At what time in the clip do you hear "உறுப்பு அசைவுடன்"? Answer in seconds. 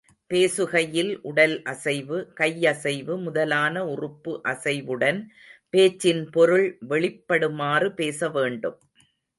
3.85-5.21